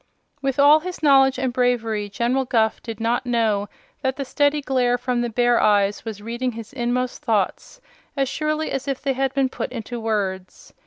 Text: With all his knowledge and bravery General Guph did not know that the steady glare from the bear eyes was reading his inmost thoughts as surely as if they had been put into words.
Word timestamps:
With 0.41 0.57
all 0.57 0.79
his 0.79 1.03
knowledge 1.03 1.37
and 1.37 1.53
bravery 1.53 2.09
General 2.09 2.43
Guph 2.45 2.81
did 2.81 2.99
not 2.99 3.23
know 3.27 3.69
that 4.01 4.15
the 4.15 4.25
steady 4.25 4.59
glare 4.59 4.97
from 4.97 5.21
the 5.21 5.29
bear 5.29 5.59
eyes 5.61 6.03
was 6.03 6.23
reading 6.23 6.53
his 6.53 6.73
inmost 6.73 7.23
thoughts 7.23 7.79
as 8.17 8.27
surely 8.27 8.71
as 8.71 8.87
if 8.87 8.99
they 8.99 9.13
had 9.13 9.31
been 9.35 9.47
put 9.47 9.71
into 9.71 9.99
words. 9.99 10.73